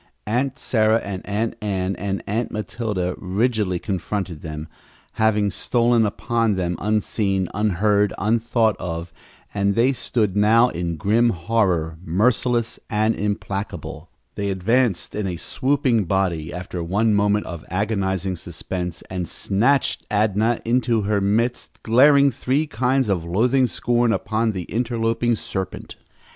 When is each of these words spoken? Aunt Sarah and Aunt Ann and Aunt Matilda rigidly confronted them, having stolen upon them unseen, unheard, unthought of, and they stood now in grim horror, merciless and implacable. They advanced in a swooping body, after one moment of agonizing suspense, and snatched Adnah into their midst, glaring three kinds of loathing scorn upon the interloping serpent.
Aunt 0.25 0.57
Sarah 0.57 0.97
and 1.03 1.23
Aunt 1.29 1.55
Ann 1.61 1.95
and 1.97 2.23
Aunt 2.25 2.49
Matilda 2.49 3.13
rigidly 3.19 3.77
confronted 3.77 4.41
them, 4.41 4.67
having 5.21 5.51
stolen 5.51 6.07
upon 6.07 6.55
them 6.55 6.75
unseen, 6.79 7.47
unheard, 7.53 8.11
unthought 8.17 8.75
of, 8.79 9.13
and 9.53 9.75
they 9.75 9.93
stood 9.93 10.35
now 10.35 10.69
in 10.69 10.97
grim 10.97 11.29
horror, 11.29 11.99
merciless 12.03 12.79
and 12.89 13.13
implacable. 13.13 14.09
They 14.33 14.49
advanced 14.49 15.13
in 15.13 15.27
a 15.27 15.37
swooping 15.37 16.05
body, 16.05 16.51
after 16.51 16.81
one 16.81 17.13
moment 17.13 17.45
of 17.45 17.63
agonizing 17.69 18.37
suspense, 18.37 19.03
and 19.07 19.27
snatched 19.27 20.09
Adnah 20.09 20.61
into 20.65 21.03
their 21.03 21.21
midst, 21.21 21.77
glaring 21.83 22.31
three 22.31 22.65
kinds 22.65 23.07
of 23.07 23.23
loathing 23.23 23.67
scorn 23.67 24.11
upon 24.11 24.53
the 24.53 24.63
interloping 24.63 25.35
serpent. 25.35 25.95